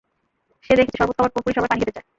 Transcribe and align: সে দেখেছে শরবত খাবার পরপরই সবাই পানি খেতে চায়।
সে 0.65 0.73
দেখেছে 0.77 0.97
শরবত 0.97 1.15
খাবার 1.15 1.31
পরপরই 1.33 1.55
সবাই 1.55 1.69
পানি 1.69 1.79
খেতে 1.81 1.93
চায়। 1.93 2.07